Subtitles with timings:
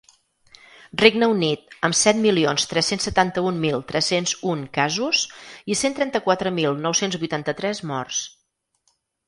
[1.01, 5.23] Regne Unit, amb set milions tres-cents setanta-un mil tres-cents un casos
[5.75, 8.27] i cent trenta-quatre mil nou-cents vuitanta-tres morts.